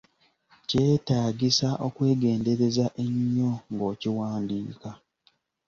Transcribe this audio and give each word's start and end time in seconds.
Kyetaagisa 0.67 1.69
okwegendereza 1.87 2.85
ennyo 3.03 3.51
ng'okiwandiika. 3.71 4.89